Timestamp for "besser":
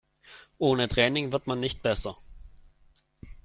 1.83-2.17